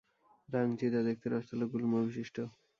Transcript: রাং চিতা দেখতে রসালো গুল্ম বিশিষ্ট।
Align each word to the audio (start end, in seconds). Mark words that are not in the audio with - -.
রাং 0.49 0.67
চিতা 0.79 1.01
দেখতে 1.07 1.27
রসালো 1.29 1.65
গুল্ম 1.71 1.91
বিশিষ্ট। 2.05 2.37